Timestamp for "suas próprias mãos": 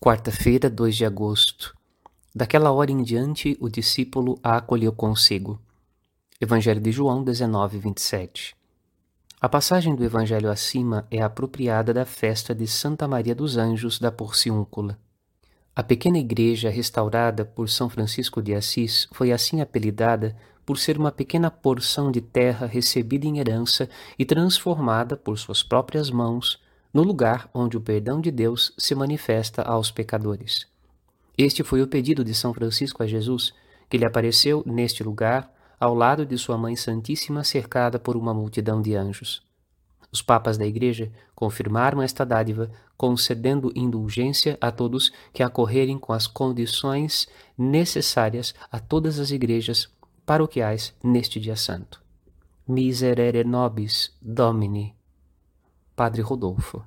25.38-26.62